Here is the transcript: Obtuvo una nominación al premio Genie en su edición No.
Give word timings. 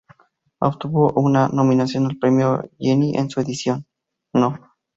Obtuvo 0.61 1.11
una 1.13 1.47
nominación 1.49 2.05
al 2.07 2.17
premio 2.17 2.67
Genie 2.79 3.19
en 3.19 3.29
su 3.29 3.39
edición 3.39 3.85
No. 4.33 4.57